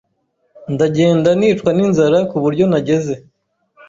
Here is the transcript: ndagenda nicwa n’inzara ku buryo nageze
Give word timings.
ndagenda 0.73 1.29
nicwa 1.39 1.69
n’inzara 1.77 2.17
ku 2.29 2.37
buryo 2.43 2.63
nageze 2.71 3.13